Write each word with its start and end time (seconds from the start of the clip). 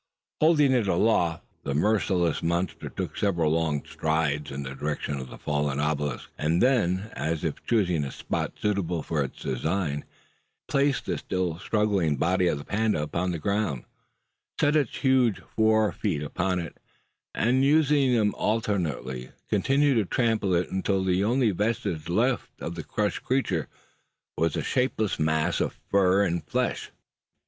Holding 0.39 0.71
it 0.71 0.87
aloft, 0.87 1.43
the 1.63 1.75
merciless 1.75 2.41
monster 2.41 2.89
took 2.89 3.15
several 3.15 3.51
long 3.51 3.85
strides 3.85 4.49
in 4.49 4.63
the 4.63 4.73
direction 4.73 5.19
of 5.19 5.29
the 5.29 5.37
fallen 5.37 5.79
obelisk; 5.79 6.27
and 6.39 6.59
then, 6.59 7.11
as 7.13 7.43
if 7.43 7.63
choosing 7.67 8.03
a 8.03 8.09
spot 8.11 8.53
suitable 8.59 9.03
for 9.03 9.23
its 9.23 9.43
design, 9.43 9.99
it 9.99 10.05
placed 10.67 11.05
the 11.05 11.19
still 11.19 11.59
struggling 11.59 12.17
body 12.17 12.47
of 12.47 12.57
the 12.57 12.65
panda 12.65 12.99
upon 12.99 13.29
the 13.29 13.37
ground, 13.37 13.83
set 14.59 14.75
its 14.75 14.97
huge 14.97 15.39
fore 15.55 15.91
feet 15.91 16.23
upon 16.23 16.57
it, 16.57 16.79
and 17.35 17.63
using 17.63 18.15
them 18.15 18.33
alternately, 18.39 19.29
continued 19.51 19.97
to 19.97 20.05
trample 20.05 20.55
it 20.55 20.71
until 20.71 21.03
the 21.03 21.23
only 21.23 21.51
vestige 21.51 22.09
left 22.09 22.49
of 22.59 22.73
the 22.73 22.83
crushed 22.83 23.21
creature 23.23 23.67
was 24.35 24.55
a 24.55 24.63
shapeless 24.63 25.19
mass 25.19 25.61
of 25.61 25.79
fur 25.91 26.23
and 26.23 26.43
flesh! 26.47 26.89